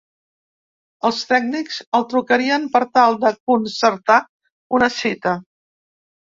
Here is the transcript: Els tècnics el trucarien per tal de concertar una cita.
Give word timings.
Els 1.09 1.19
tècnics 1.31 1.77
el 1.99 2.07
trucarien 2.15 2.67
per 2.77 2.83
tal 3.01 3.21
de 3.27 3.35
concertar 3.53 4.19
una 4.81 4.93
cita. 4.99 5.39